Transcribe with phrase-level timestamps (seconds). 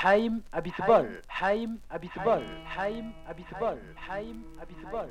[0.00, 1.20] Haim Abitbol.
[1.28, 2.42] Haim Abitbol.
[2.64, 3.76] Haim Abitbol.
[3.84, 3.84] Haim Abitbol.
[4.08, 5.10] Haim Abitbol.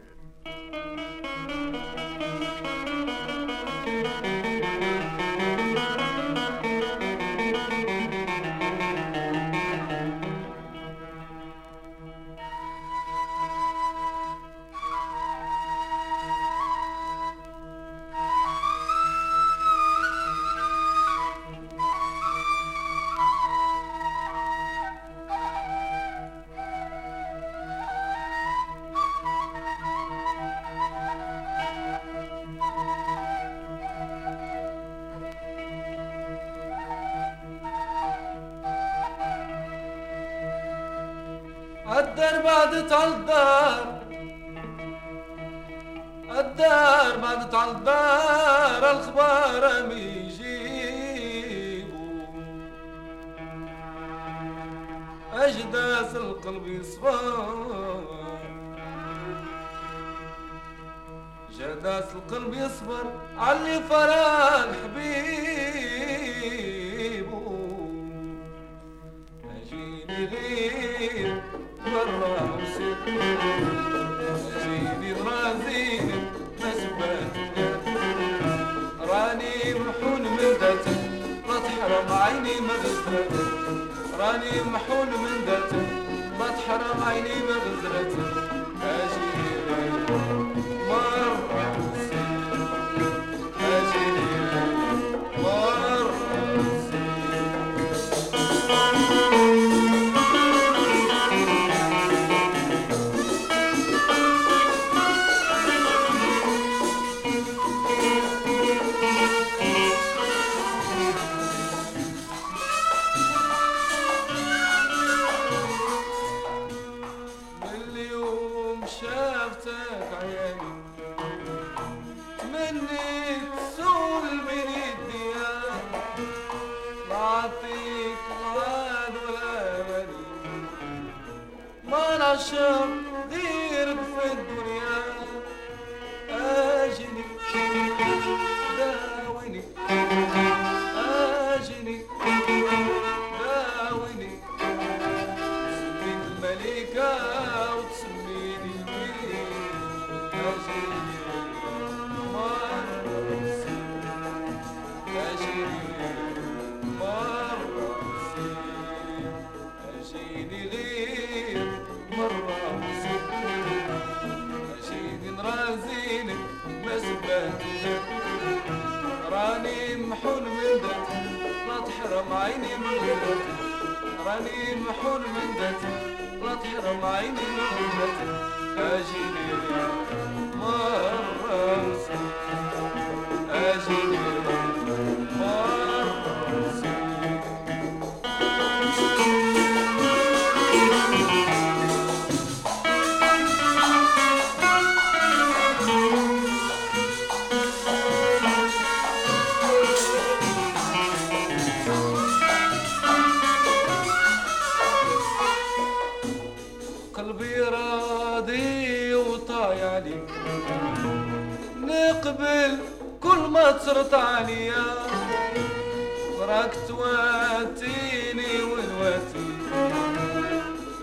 [216.49, 219.49] تركت تواتيني ونواتي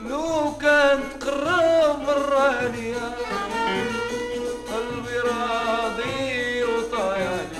[0.09, 3.13] لو كان تقرب مرة عليا
[4.73, 7.59] قلبي راضي وطايعني.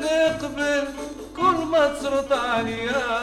[0.00, 0.88] نقبل
[1.36, 3.22] كل ما تسرط عليا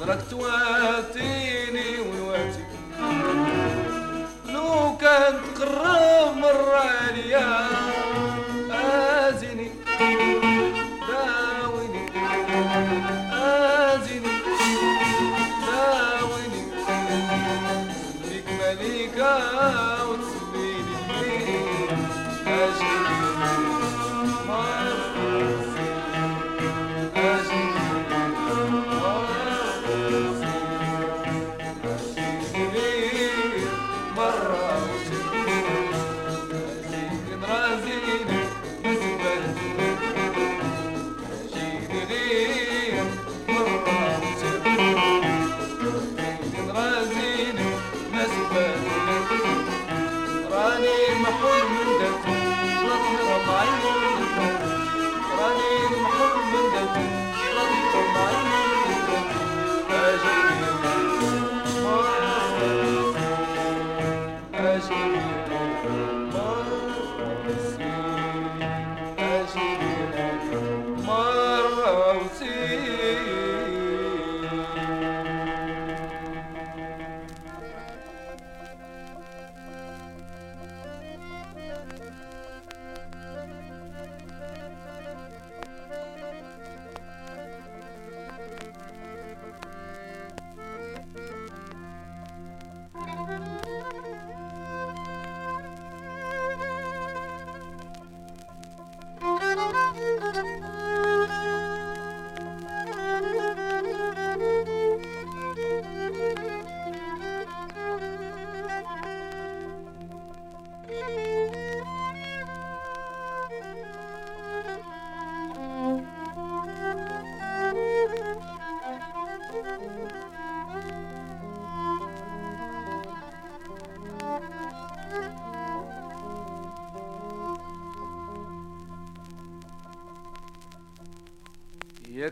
[0.00, 2.64] تركت تواتيني ونواتي
[4.46, 7.66] لو كان تقرب مرة عليا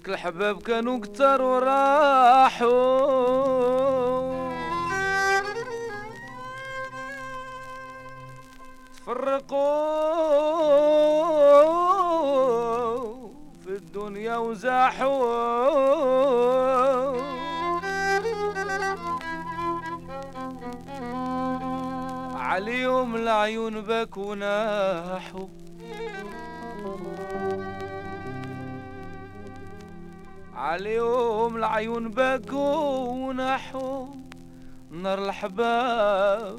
[0.07, 2.77] لك الحباب كانوا كتر وراحوا.
[8.95, 9.67] تفرقوا
[13.65, 15.17] في الدنيا وزاحوا.
[22.37, 24.35] عليهم العيون بكوا
[31.77, 34.07] عليهم العيون بكوا ونحوا
[34.91, 36.59] نار الحباب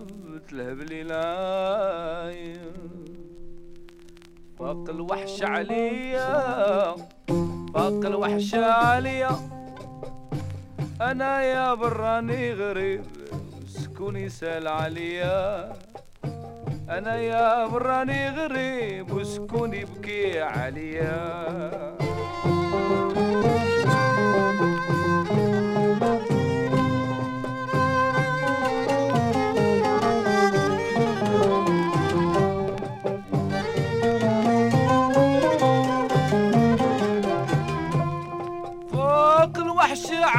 [0.50, 2.60] تلهب ليلاي
[4.60, 6.96] فاق الوحش عليا
[7.74, 9.30] فاق الوحش عليا.
[11.02, 13.06] أنا يا براني غريب
[13.68, 15.74] سكون يسال عليا.
[16.90, 21.98] أنا يا براني غريب وسكون يبكي عليا.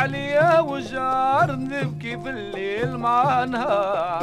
[0.09, 4.23] عليا وجار نبكي في الليل مع نهار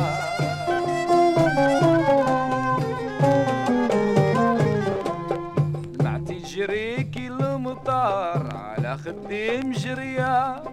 [6.55, 10.63] جريكي المطار على خدي مجرية.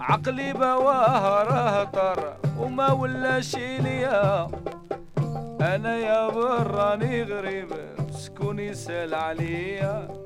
[0.00, 4.48] عقلي بواه رهطر وما ولا ليا.
[5.60, 7.68] أنا يا براني غريب
[8.10, 10.17] سكون يسال عليا.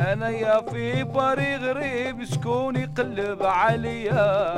[0.00, 4.48] أنا يا في باري غريب شكون يقلب عليا.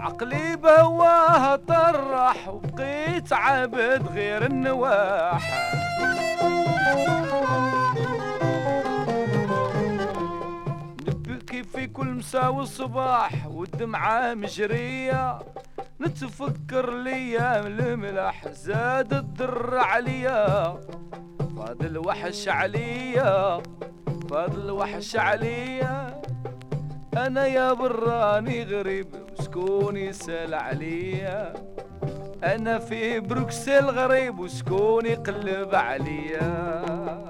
[0.00, 5.59] عقلي بواه طرح وبقيت عبد غير النواح.
[12.20, 15.38] مساء وصباح والدمعة مجرية.
[16.00, 20.76] نتفكر ليام الملح زاد الدر عليا.
[21.56, 23.62] فاضل وحش عليا
[24.30, 26.22] فاضل وحش عليا.
[27.16, 29.08] أنا يا براني غريب
[29.38, 31.54] وشكون يسال عليا.
[32.44, 37.29] أنا في بروكسل غريب وشكون يقلب عليا.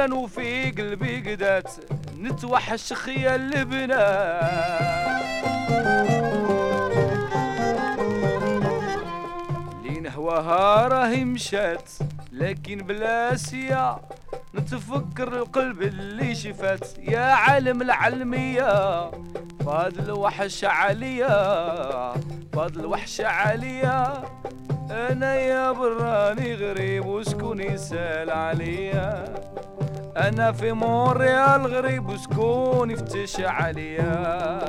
[0.00, 1.70] نيران وفي قلبي قدات
[2.18, 5.30] نتوحش خيال البنات.
[9.84, 11.90] لين هواها راهي مشات
[12.32, 14.00] لكن بلا سيا
[14.54, 16.98] نتفكر القلب اللي شفات.
[16.98, 19.10] يا عالم العلمية
[19.66, 22.14] فاضل وحش عليا
[22.52, 24.22] فاضل وحش عليا.
[24.90, 29.49] أنا يا براني غريب وشكون يسال عليا.
[30.28, 34.60] أنا في مونريال غريب وشكون يفتش عليا.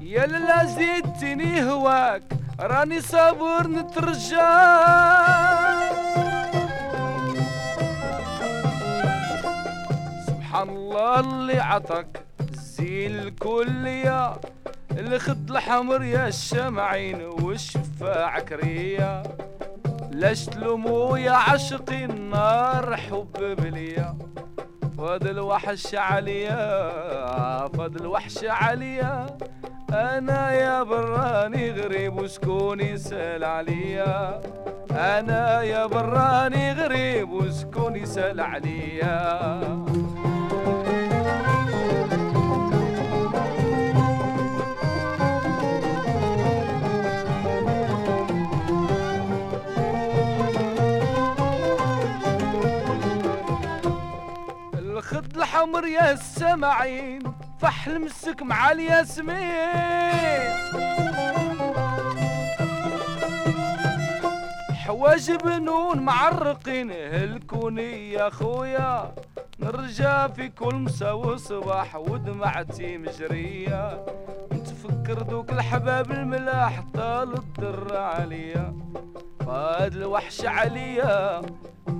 [0.00, 2.22] يا زيدتني هواك
[2.60, 5.69] راني صابر نترجاك.
[10.62, 14.34] الله اللي عطاك الزين الكلية.
[14.98, 19.22] الخد الحمر يا الشمعين والشفاع كرية
[20.10, 24.18] لاش تلومو يا عشقي النار حب بليا.
[24.98, 29.26] فاد الوحش عليا فاد الوحش عليا.
[29.92, 34.40] أنا يا براني غريب وشكون يسال عليا.
[34.90, 39.60] أنا يا براني غريب وشكون يسال عليا.
[55.10, 57.22] الخد الحمر يا السمعين
[57.60, 59.40] فحل مسك مع الياسمين.
[64.74, 69.14] حواج بنون معرقين هلكوني يا خويا.
[69.60, 74.06] نرجع في كل مسا وصباح ودمعتي مجرية.
[74.52, 78.74] نتفكر دوك الحباب الملاح طال الدر عليا.
[79.46, 81.42] فاد الوحش عليا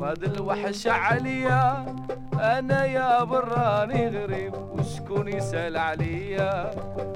[0.00, 1.86] فاد الوحش عليا.
[2.34, 6.70] أنا يا براني غريب وشكون يسال عليا.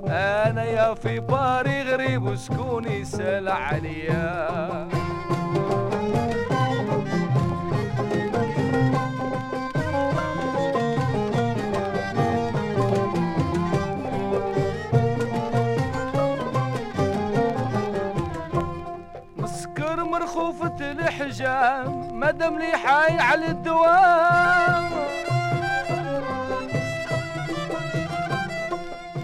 [0.06, 4.88] أنا يا في باري غريب وشكون يسال عليا.
[19.36, 24.90] مسكر مرخوفة الحجام مادام لي حي على الدوام.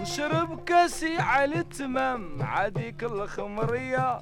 [0.01, 4.21] نشرب كاسي على التمام عاديك الخمرية.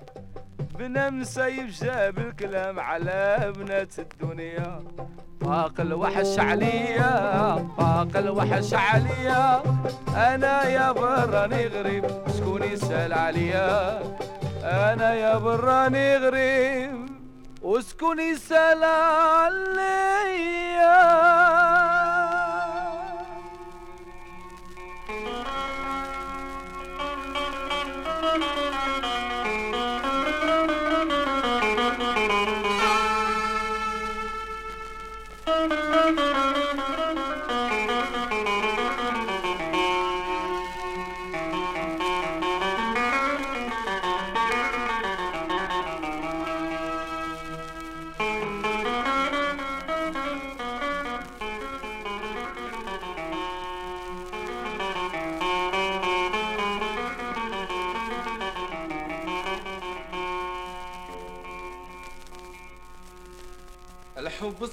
[0.80, 4.84] بنام سايب جاب الكلام على بنات الدنيا.
[5.42, 7.12] فاق الوحش عليا
[7.78, 9.64] فاق الوحش عليا.
[10.16, 12.06] أنا يا براني غريب
[12.38, 14.00] شكون يسال عليا؟
[14.64, 17.19] أنا يا براني غريب.
[17.62, 18.84] وشكون يسال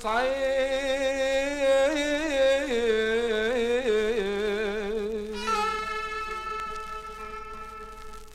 [0.03, 0.57] صعيب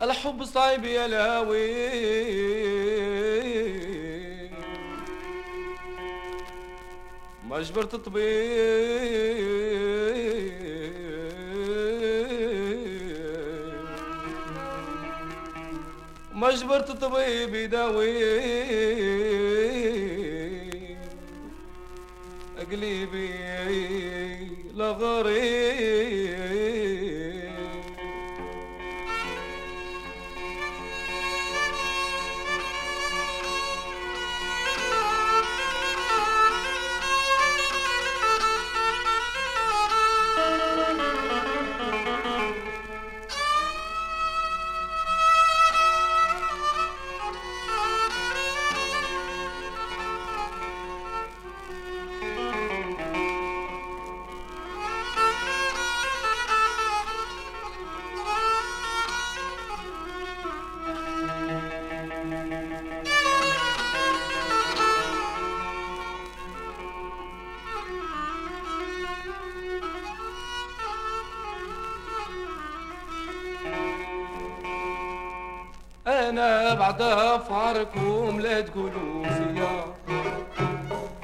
[0.01, 1.71] الحب صعيب يا لاوي.
[7.47, 8.21] ما جبرت طبيب.
[16.33, 16.91] ما جبرت
[79.31, 79.85] فيا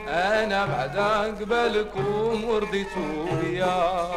[0.08, 0.98] أنا بعد
[1.42, 4.08] قبلكم ورضيتوا بيا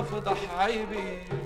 [0.00, 1.39] استار ولا فضح عيبي.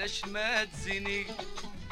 [0.00, 1.26] وعلاش ما تزيني؟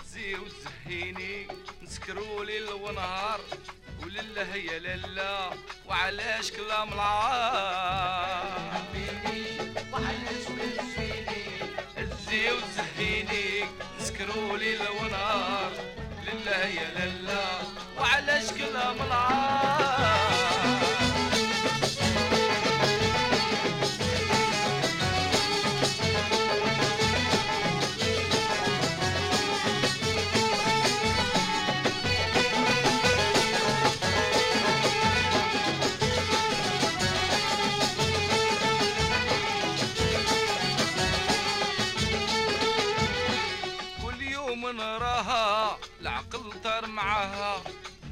[0.05, 1.47] تزي وتزهيني.
[1.83, 3.41] نسكروا ليل ونهار
[4.03, 5.51] ولله هي لالا
[5.87, 8.83] وعلاش كلام العار؟
[11.97, 13.65] تزي وتزهيني.
[14.01, 15.73] نسكروا ليل ونهار
[16.27, 17.45] لله هي لالا
[17.99, 19.78] وعلاش كلام العار؟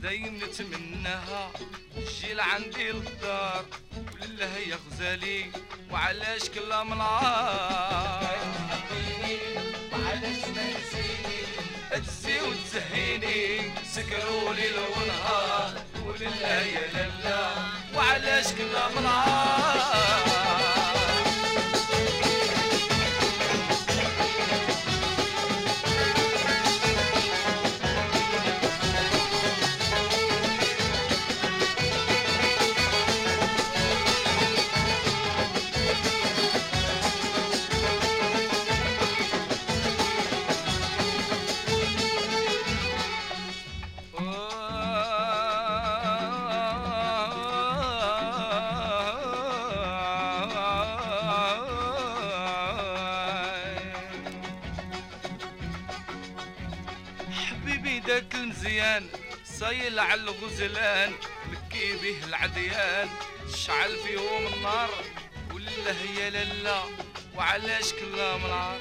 [0.06, 1.50] دايم نتمناها
[1.96, 3.64] تجي لعندي للدار
[4.12, 5.44] ولله يا غزالي
[5.90, 8.36] وعلاش كلام العار
[11.90, 15.72] تزي وتزهيني سكروا ليل ونهار
[16.06, 17.50] ولله يا لالا
[17.96, 19.75] وعلاش كلام العار
[58.96, 59.08] المزيان
[59.44, 61.12] صايل على الغزلان
[61.50, 63.08] مكي به العديان.
[63.54, 64.90] شعل فيهم النار
[65.54, 66.82] ولله يا لالا
[67.36, 68.80] وعلاش كلام العار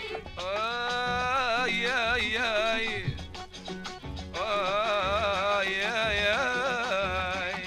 [1.66, 3.06] آي آي آي.
[4.36, 7.64] آي آي آي.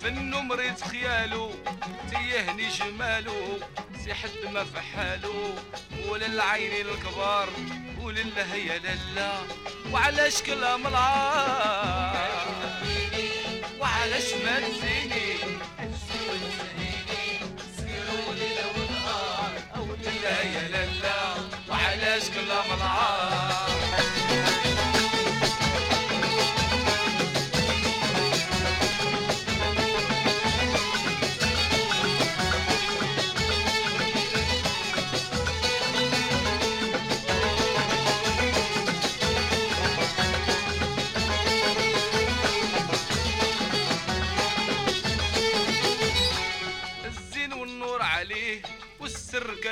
[0.00, 1.50] فنو مريت خيالو
[2.10, 3.58] تيهني جمالو
[4.04, 5.54] سي حد ما في حالو
[6.08, 7.48] وللعين الكبار.
[8.02, 9.32] ولله يا للا
[9.92, 12.30] وعلاش كلها ملعار
[13.80, 15.32] وعلاش ما تزيني
[20.22, 21.34] لا يا للا
[21.68, 23.61] وعلاش كلها ملعار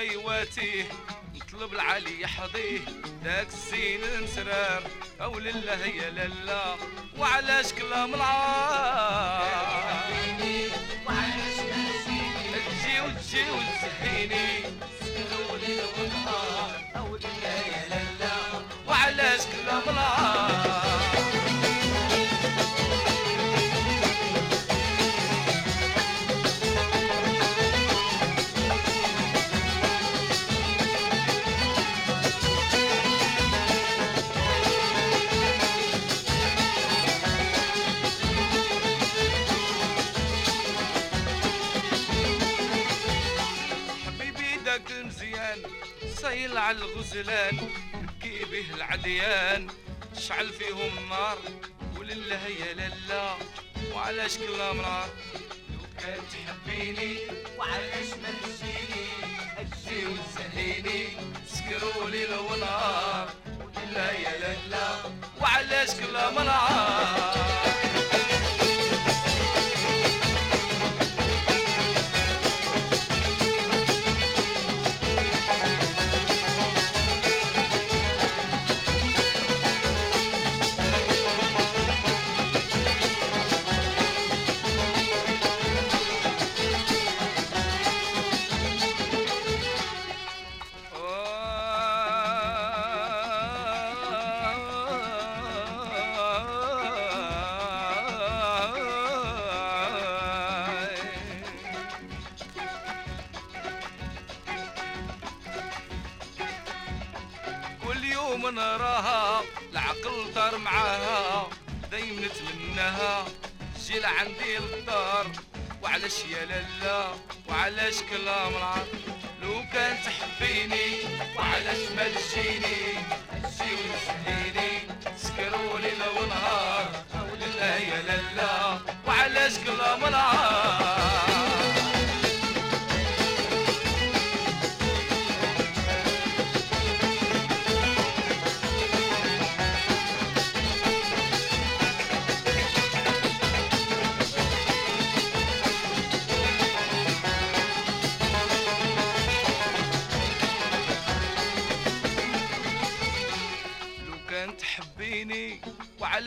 [0.01, 0.89] قيواتيه
[1.35, 2.79] نطلب العلي يحظيه
[3.25, 4.83] داك الزين نسرار
[5.21, 6.77] أو لله يا لله.
[7.19, 9.51] وعلاش كلام العار
[12.83, 14.49] تجي وتجي وتزهيني
[47.13, 47.59] الغزلان
[47.95, 49.69] يبكي به العديان.
[50.19, 51.39] شعل فيهم النار
[51.99, 53.37] ولله يا لله.
[53.95, 55.09] وعلاش كلها نار
[55.71, 57.19] لو كان تحبيني
[57.59, 59.07] وعلاش ما تجيني
[59.59, 61.09] أجي وتسهيني
[61.47, 63.29] سكروا ليل ونهار
[63.61, 67.70] ولله يا لله وعلاش كلها نار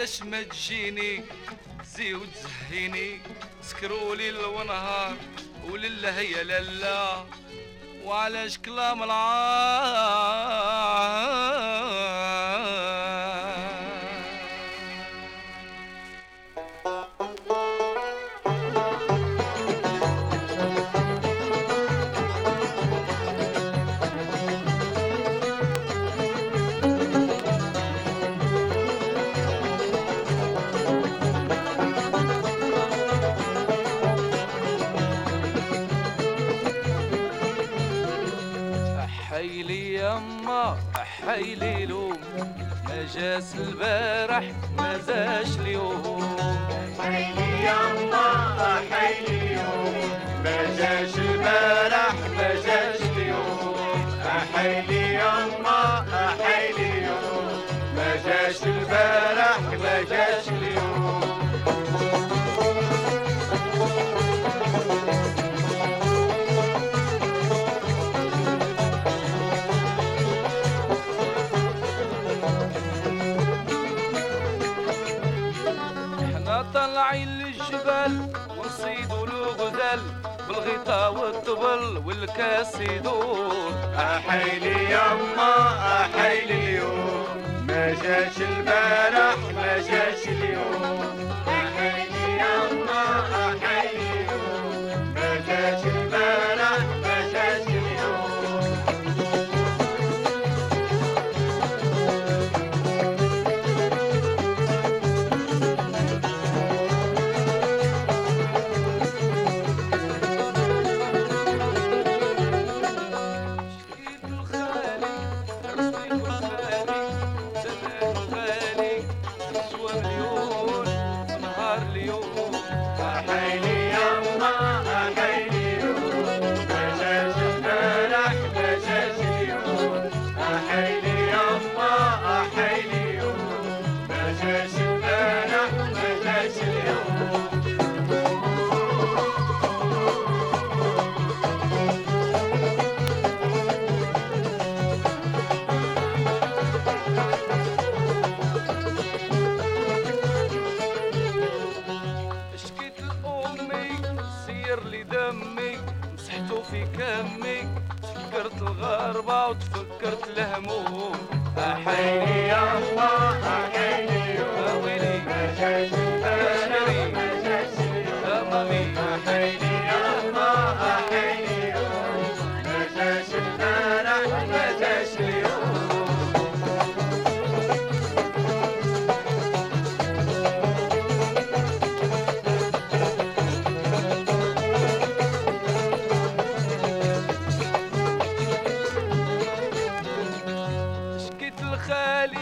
[0.03, 1.23] وعلاش ما تجيني؟
[1.95, 3.19] زي وتزهيني
[3.61, 5.15] سكروا ليل ونهار
[5.69, 7.25] ولله يا لالا.
[8.03, 10.52] وعلاش كلام العار؟
[43.33, 44.43] جاس البارح
[44.77, 46.37] ما زاش اليوم.
[46.99, 48.27] حيلي يما
[48.91, 49.95] حيلي يوم
[50.43, 53.75] ما جاش البارح ما جاش اليوم.
[54.55, 55.02] حيلي
[78.07, 79.99] للجبال ونصيدوا الغزال
[80.47, 83.73] بالغيطة والطبل والكاس يدور
[84.27, 87.27] حيلي يما حيلي اليوم.
[87.67, 91.42] ما جاش البارح ما جاش اليوم.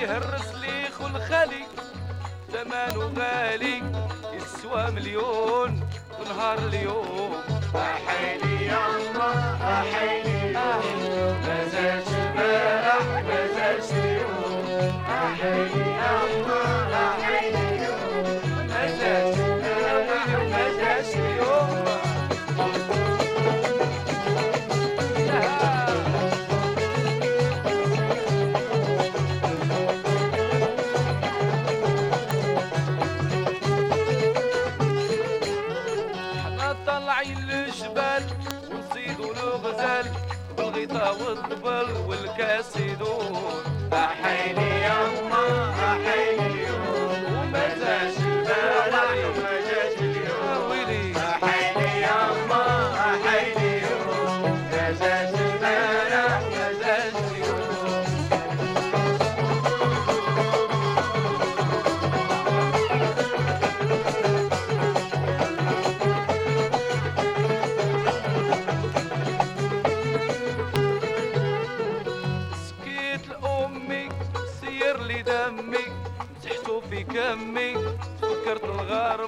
[0.01, 1.63] الخالي هرس لي خو الخالي
[2.51, 3.83] ثمنه غالي
[4.33, 7.31] يسوى مليون ونهار اليوم.
[7.75, 15.80] أحيلي يما أحيلي يوم ما جاش البارح ما جاش اليوم أحيلي
[42.41, 43.63] والكاس يدور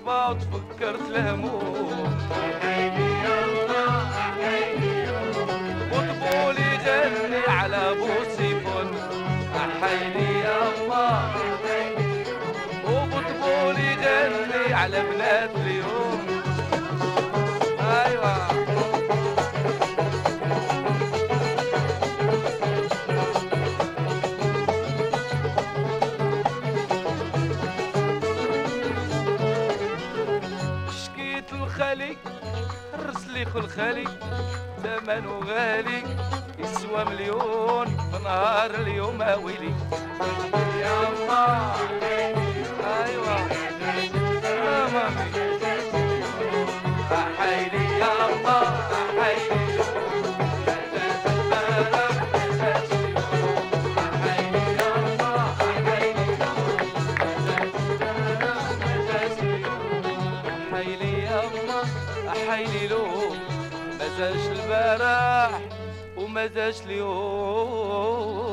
[0.04, 2.18] الغربة وتفكرت الهموم
[5.92, 8.88] وطبولي غني على بوسيفون
[9.56, 11.32] أحيلي يما
[12.88, 15.53] وبطبولي غني على بنات
[31.73, 32.17] الخالي
[32.99, 34.03] رسلي خو الخالي
[34.83, 36.03] ثمنه غالي
[36.59, 39.73] يسوى مليون في نهار اليوم ويلي
[40.81, 42.42] يما أيوه
[66.43, 68.53] وما زاش اليوم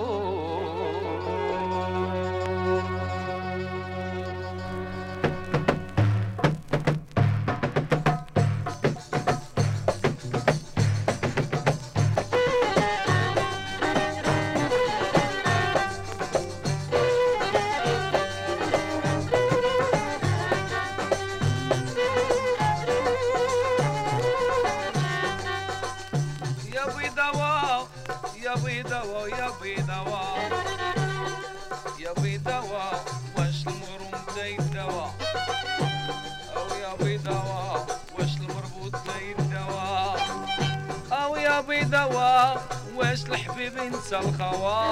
[44.11, 44.89] 早上好啊。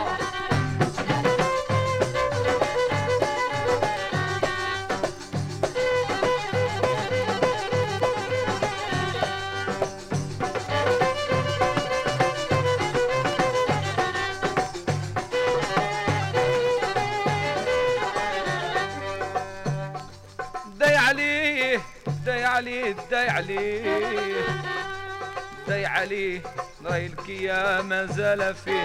[25.69, 26.43] داي عليه
[26.85, 28.85] راي الكيا ما زال فيه.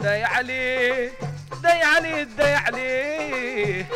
[0.00, 1.12] داي عليه
[1.62, 3.86] داي عليه داي عليه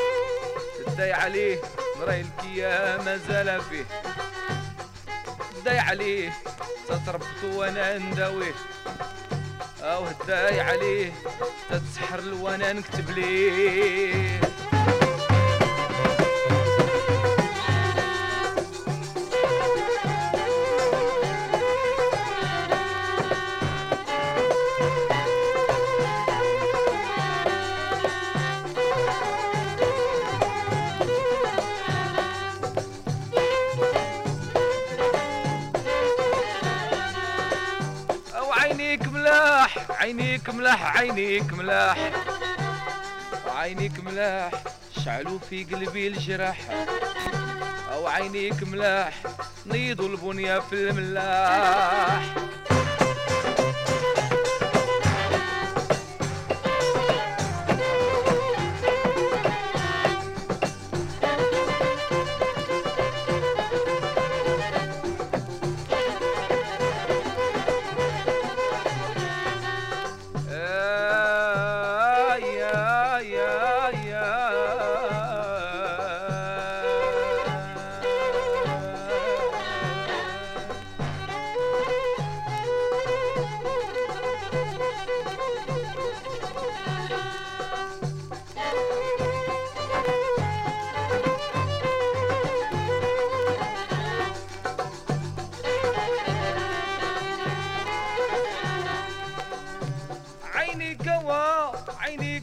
[0.98, 1.58] داي عليه
[2.06, 3.84] راي الكيا ما زال فيه.
[5.64, 6.32] داي عليه
[6.88, 8.54] تتربط وأنا نداويه
[9.82, 11.12] أو داي عليه
[11.70, 14.40] تتسحر وأنا نكتب ليه
[40.60, 42.10] ملاح عينيك ملاح.
[43.46, 44.50] عينيك ملاح
[45.04, 46.58] شعلوا في قلبي الجرح
[47.92, 49.22] أو عينيك ملاح
[49.66, 52.34] نيضوا البنية في الملاح.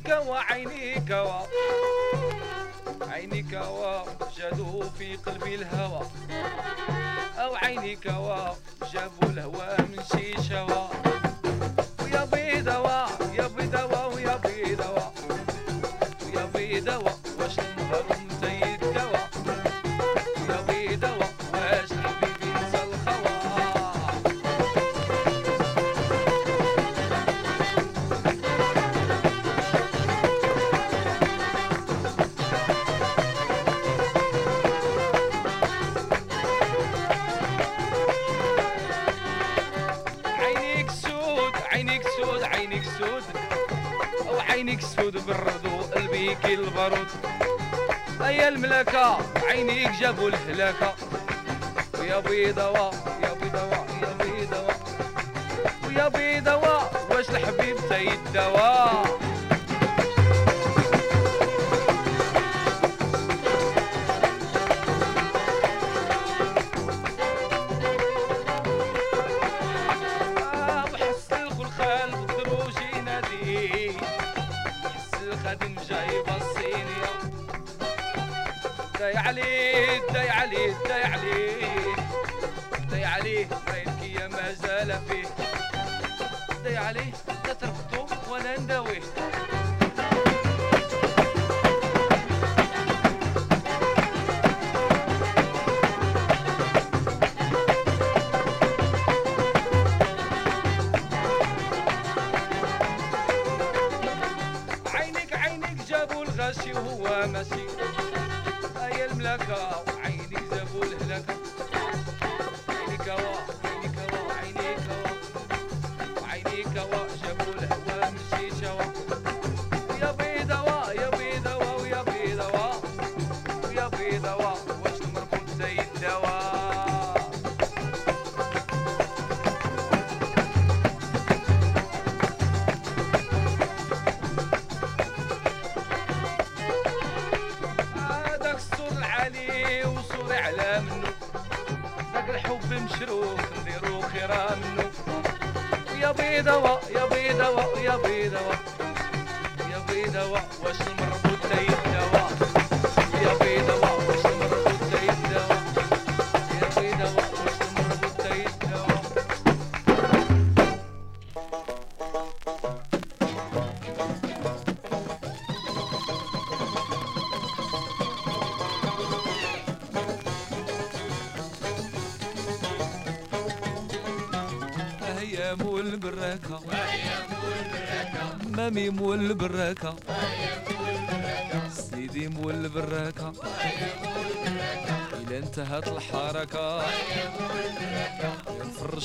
[0.05, 1.45] عينيك وعينيك و
[3.09, 6.07] عينيك وجدوا في قلبي الهوى.
[7.37, 10.89] أو عينيك وجابوا الهوى من شي شوى
[12.03, 12.79] ويا بيضة
[46.77, 47.07] الباروت
[48.21, 49.17] أيا الملكة؟
[49.49, 50.93] عينيك جابوا الهلاكة.
[51.99, 52.91] ويا بيضاوة
[53.23, 54.75] يا بيضاوة يا بيضاوة
[55.87, 58.89] ويا بيضاوة واش الحبيب تا يداوى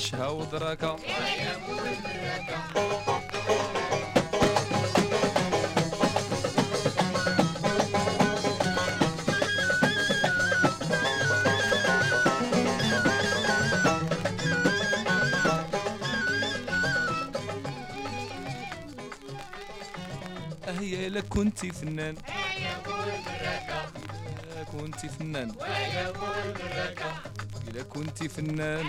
[0.03, 0.97] الشها ودراكه
[20.67, 22.17] هي لك كنتي فنان.
[22.27, 23.13] هيا قول
[24.73, 25.51] كنتي فنان.
[25.51, 27.32] ويا قول براكه
[27.73, 28.87] إلا كنتي فنان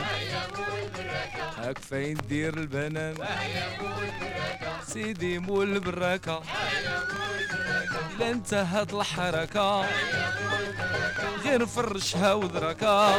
[1.57, 3.15] هاك فين دير البنان.
[4.87, 6.43] سيدي مول البراكة
[8.15, 9.85] إلا انتهت الحركة.
[11.43, 13.15] غير فرشها ودركة.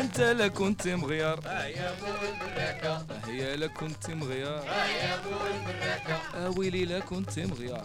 [0.00, 1.40] أنت لا كنت مغيار
[3.42, 4.64] هي لا كنت مغيار
[6.34, 7.84] اويلي لا كنت مغيار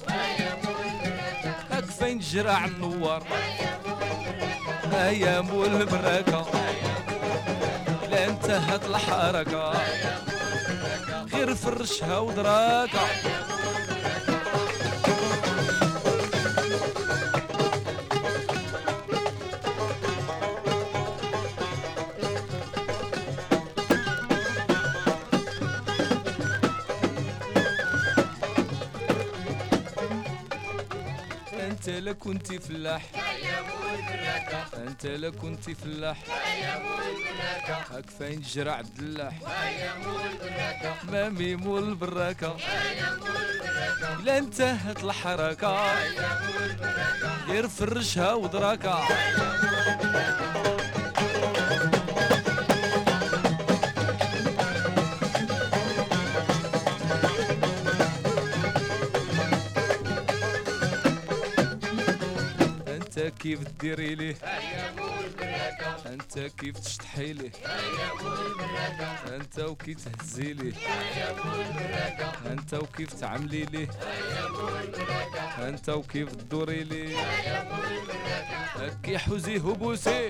[1.71, 3.23] هاك فين جرع النوار.
[4.91, 6.45] هيا مول البراكة
[8.09, 9.73] لا انتهت الحركة.
[11.33, 13.07] غير فرشها ودراكة.
[32.13, 33.01] لا فلاح.
[34.77, 36.17] أنت لا كنتي فلاح.
[37.91, 39.33] هاك فين جرع الدلاح
[41.11, 42.57] مامي مول البراكة
[44.23, 45.85] لا انتهت الحركة.
[47.47, 48.33] غير فرشها
[63.41, 64.35] كيف تديري ليه
[66.05, 67.51] أنت كيف تشطحي ليه
[69.27, 70.73] أنت وكي تهزي ليه
[72.45, 73.87] أنت وكيف تعملي ليه
[75.59, 77.17] أنت وكيف تدوري ليه
[78.75, 80.29] هكي حوزي هبوسي.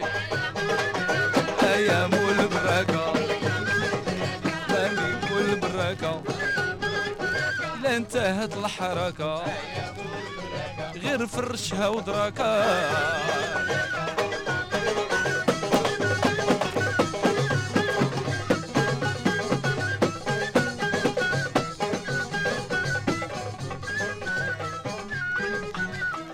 [1.64, 3.14] أيام البراكة
[4.70, 6.24] مامي مول البراكة
[7.84, 9.46] لا انتهت الحركة.
[11.12, 12.62] غير فرشها ودراكة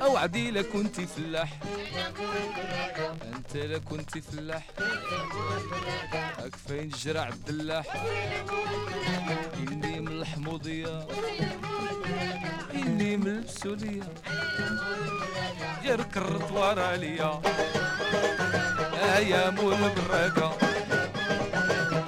[0.02, 1.60] أوعدي لا كنتي فلاح
[3.34, 4.68] أنت لا كنتي فلاح
[6.38, 7.86] هاك فين جرع الدلاح.
[9.58, 11.08] إني من الحموضيه
[12.74, 14.02] إني من البسوليه
[15.84, 17.42] غير كرت ورا ليا
[19.16, 20.52] أيام البراكه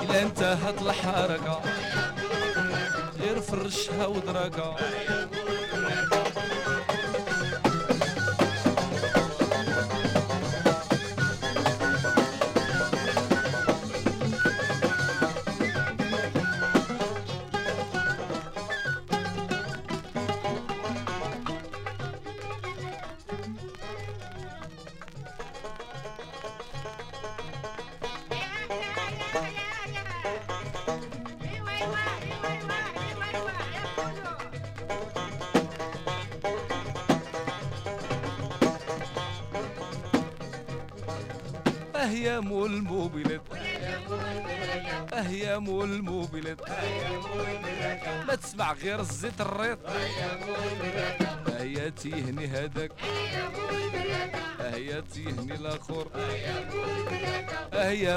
[0.02, 1.62] الا انتهت الحركه
[3.20, 4.76] غير فرشها ودراكه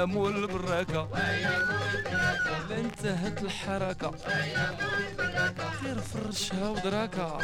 [0.03, 1.07] أيام البراكه
[2.69, 4.11] لا انتهت الحركة.
[5.83, 7.37] غير فرشها ودراكه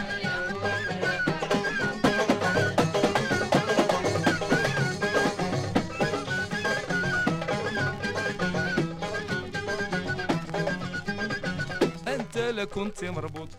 [12.07, 13.49] أنت لا كنت مربوط.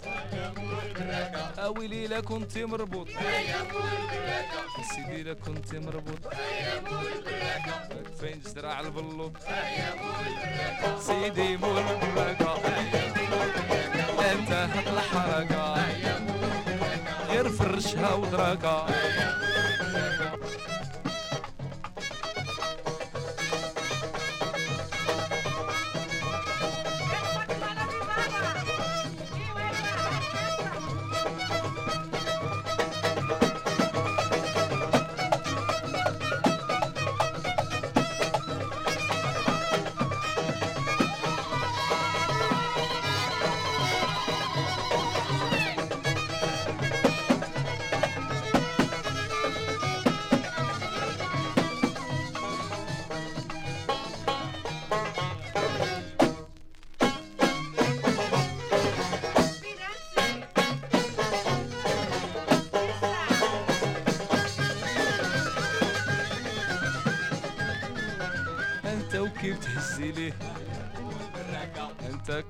[1.59, 3.09] اويلي لا كنت مربوط.
[4.95, 6.19] سيدي لا كنت مربوط.
[8.19, 9.33] فين زرع البلوط
[10.99, 12.55] سيدي مول البركة
[14.33, 15.75] أنت هات الحركة
[17.29, 18.87] غير فرشها ودراكة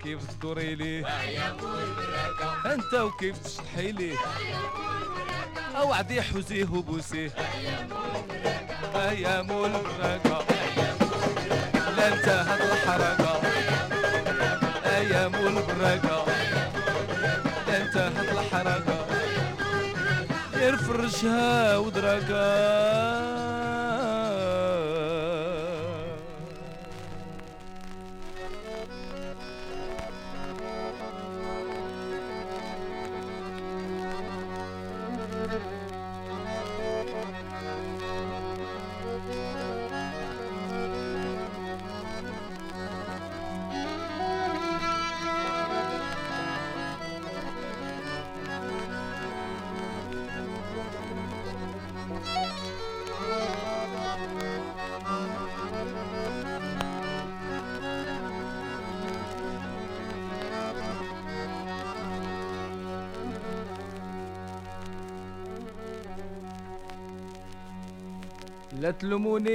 [0.03, 1.07] كيف تدوري ليه
[2.67, 4.17] أنت وكيف تشطحي ليه
[5.77, 7.31] أوعدي حوزيه وبوسيه
[8.95, 10.45] أيام البركه
[11.97, 13.41] لا انتهت الحركه
[14.87, 16.25] أيام البركه
[17.69, 19.07] لا انتهت الحركه
[20.55, 23.30] غير فرشها ودركه
[68.81, 69.51] لا تلوموني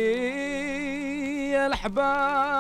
[1.52, 2.55] يا الأحباب.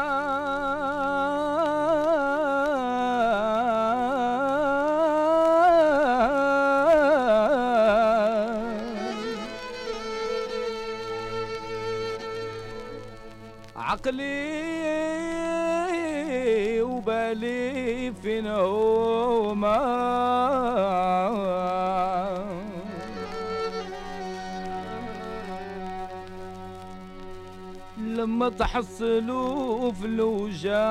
[28.50, 30.86] تحصلوا فلوجا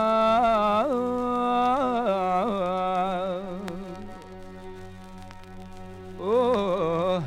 [6.21, 7.23] أوه.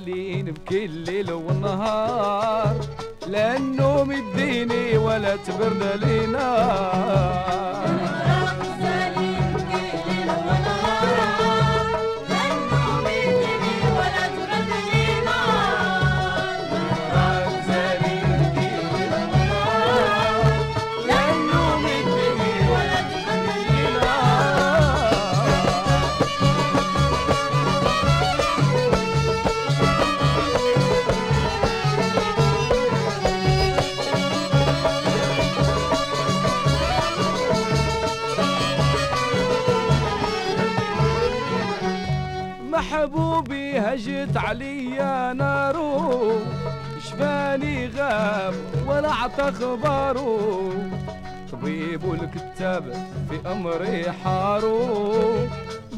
[0.00, 2.76] فراق غزالين بكل ليل ونهار
[3.26, 7.60] لا النوم يديني ولا تبرد لي نار
[43.80, 46.32] هجت عليا نارو
[47.04, 48.54] شفاني غاب
[48.86, 50.72] ولا عطى خبارو
[51.52, 52.84] طبيب الكتاب
[53.30, 55.24] في امري حارو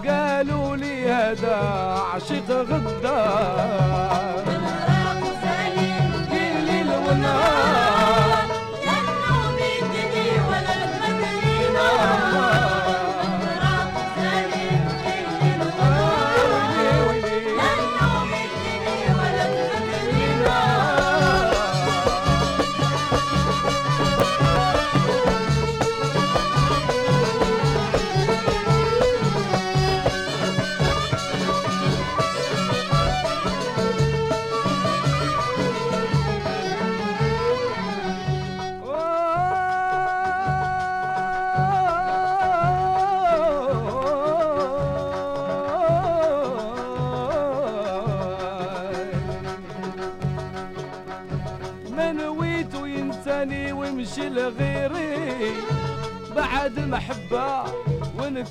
[0.08, 1.56] قالوا لي هذا
[2.14, 4.42] عشق غدار.
[6.32, 8.31] الليل والنهار ما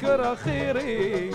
[0.04, 1.32] ونكر خيري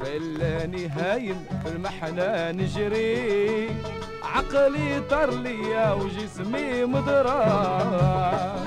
[0.00, 3.70] خلاني هايم في المحنة نجري.
[4.22, 8.59] عقلي طر ليا وجسمي مضرار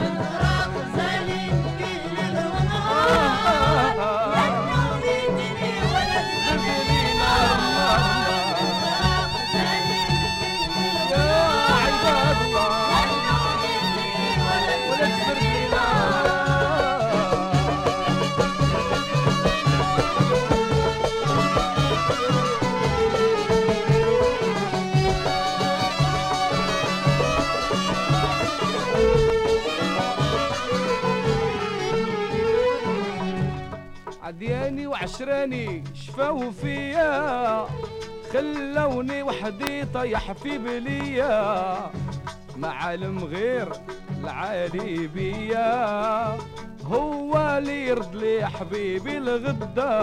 [35.04, 37.68] عشراني شفاو فيا
[38.34, 41.91] خلوني وحدي طيح في بليا
[42.58, 43.68] معالم غير
[44.24, 46.38] العالي بيا
[46.86, 49.93] هو اللي يرد لي حبيبي الغدا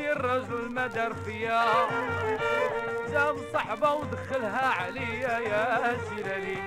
[0.00, 1.64] شتي الرجل ما دار فيا.
[3.12, 6.58] جاب صحبة ودخلها عليا يا جلالي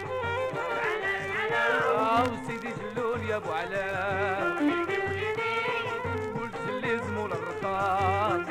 [1.90, 4.64] أو سيدي جلول يا أبو علاء
[6.36, 8.42] والجلي زمول الرقاق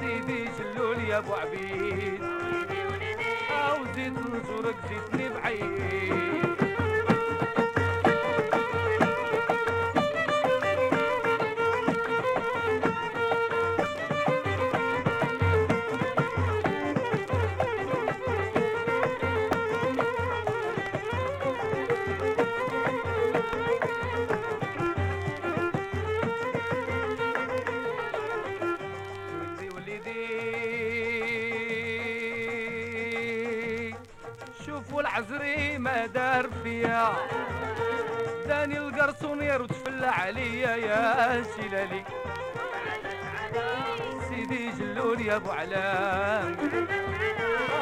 [0.00, 2.22] سيدي جلول يا أبو عبيد.
[3.50, 6.47] أو زيت نزورك زيتني بعيد.
[45.38, 46.56] ابو علام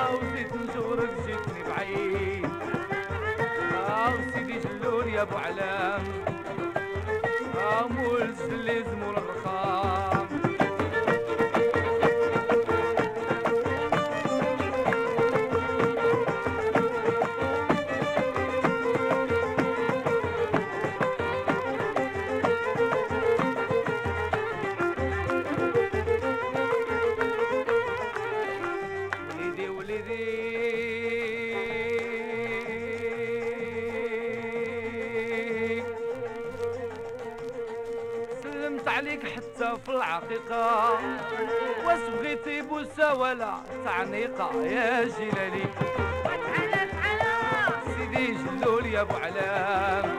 [0.06, 2.50] أو زيت نزورك جيتني بعيد.
[3.74, 6.02] أو سيدي جلول يا أبو علام.
[7.90, 9.16] مول سلي زمول
[44.16, 45.66] تعنيقة يا جلالي.
[47.96, 50.15] سيدي جلول يا أبو علام.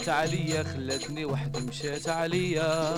[0.00, 2.94] مشات عليا خلتني وحدي مشات عليا.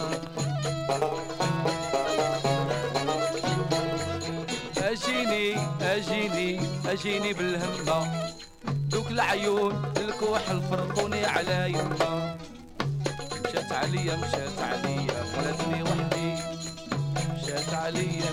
[4.78, 8.30] أجيني أجيني أجيني بالهمة.
[8.90, 12.36] دوك العيون الكوحل فرقوني على يما
[13.44, 16.34] مشات عليا مشات عليا خلتني وحدي.
[17.34, 18.30] مشات عليا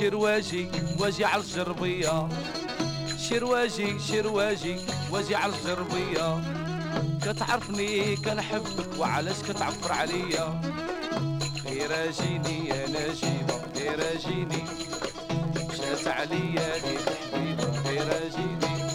[0.00, 2.28] شرواجي واجي على الجربية
[3.28, 4.76] شرواجي شرواجي
[5.10, 6.40] واجي على الجربية
[7.22, 10.60] كتعرفني كنحبك وعلاش كتعفر عليا؟
[11.66, 14.64] غير اجيني يا نجيبة غير اجيني
[15.68, 18.89] مشات عليا ديك حبيبة غير اجيني.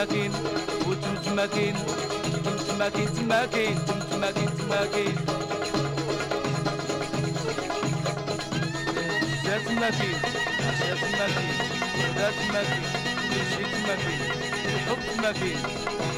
[0.00, 0.32] تماكين
[0.88, 1.74] وتم تماكين
[2.44, 5.14] تم تماكين تماكين تم تماكين تماكين
[9.44, 10.16] زاد تماكين
[10.68, 11.54] عشاء تماكين
[12.16, 12.82] زاد تماكين
[13.30, 14.20] كلشي تماكين
[14.64, 15.58] الحب تماكين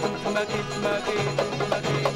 [0.02, 2.11] تم تماكين تماكين